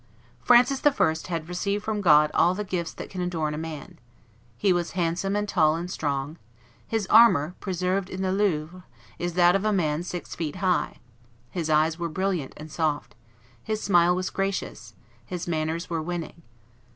Francis 0.43 0.81
I. 0.83 1.15
had 1.27 1.47
received 1.47 1.83
from 1.83 2.01
God 2.01 2.31
all 2.33 2.55
the 2.55 2.63
gifts 2.63 2.91
that 2.93 3.11
can 3.11 3.21
adorn 3.21 3.53
a 3.53 3.57
man: 3.59 3.99
he 4.57 4.73
was 4.73 4.93
handsome 4.97 5.35
and 5.35 5.47
tall 5.47 5.75
and 5.75 5.91
strong; 5.91 6.39
his 6.87 7.05
armor, 7.05 7.53
preserved 7.59 8.09
in 8.09 8.23
the 8.23 8.31
Louvre, 8.31 8.83
is 9.19 9.33
that 9.35 9.55
of 9.55 9.63
a 9.63 9.71
man 9.71 10.01
six 10.01 10.33
feet 10.33 10.55
high; 10.55 10.97
his 11.51 11.69
eyes 11.69 11.99
were 11.99 12.09
brilliant 12.09 12.53
and 12.57 12.71
soft, 12.71 13.13
his 13.63 13.83
smile 13.83 14.15
was 14.15 14.31
gracious, 14.31 14.95
his 15.23 15.47
manners 15.47 15.87
were 15.87 16.01
winning. 16.01 16.41